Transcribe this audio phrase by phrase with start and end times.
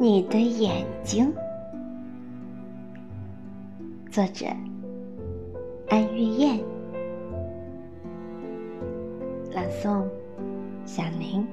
[0.00, 1.34] 你的眼睛。
[4.12, 4.46] 作者：
[5.88, 6.60] 安月燕。
[9.52, 10.04] 朗诵：
[10.84, 11.44] 小林。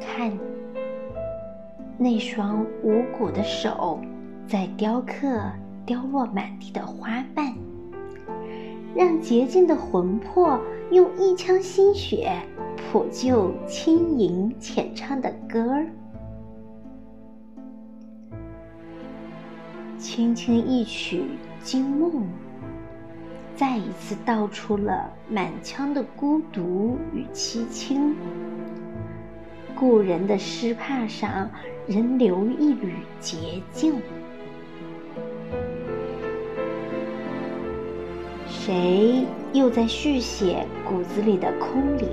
[0.00, 0.32] 看，
[1.98, 4.00] 那双无骨的手
[4.48, 5.38] 在雕刻
[5.84, 7.52] 凋落满地的花瓣，
[8.96, 10.58] 让洁净的魂魄
[10.90, 12.32] 用一腔心血。
[12.94, 15.84] 谱就轻吟浅唱的歌儿，
[19.98, 21.24] 轻轻一曲
[21.64, 22.12] 《惊梦》，
[23.56, 28.14] 再一次道出了满腔的孤独与凄清。
[29.74, 31.50] 故人的诗帕上
[31.88, 33.94] 仍留一缕洁净，
[38.46, 42.08] 谁又在续写骨子里的空灵？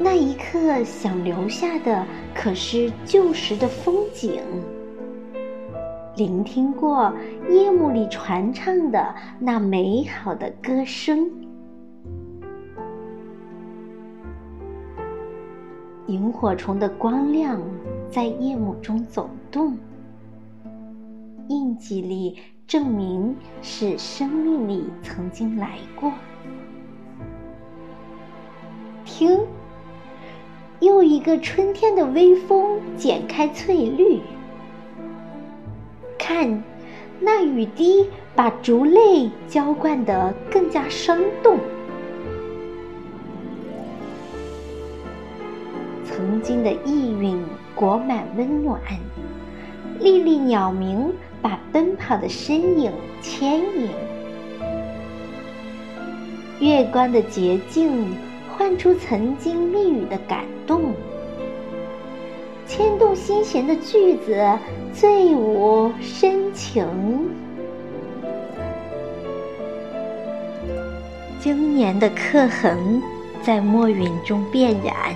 [0.00, 4.40] 那一刻想留下的，可是旧时的风景。
[6.16, 7.12] 聆听过
[7.50, 11.28] 夜幕里传唱的那美好的歌声。
[16.06, 17.60] 萤火虫的光亮
[18.08, 19.76] 在夜幕中走动，
[21.48, 22.36] 印记里
[22.68, 26.12] 证明是生命里曾经来过。
[29.04, 29.40] 听。
[30.80, 34.20] 又一个春天的微风剪开翠绿，
[36.16, 36.62] 看，
[37.18, 41.58] 那雨滴把竹泪浇灌得更加生动。
[46.04, 47.42] 曾经的意蕴
[47.74, 48.80] 裹满温暖，
[49.98, 53.88] 粒粒鸟鸣把奔跑的身影牵引，
[56.60, 58.06] 月光的洁净。
[58.58, 60.92] 唤出曾经蜜语的感动，
[62.66, 64.44] 牵动心弦的句子，
[64.92, 66.84] 醉舞深情。
[71.38, 73.00] 经年的刻痕
[73.42, 75.14] 在墨云中变染，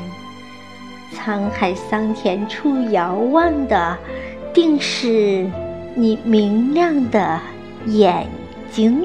[1.12, 3.98] 沧海桑田处遥望的，
[4.54, 5.50] 定是
[5.96, 7.40] 你明亮的
[7.86, 8.24] 眼
[8.70, 9.04] 睛。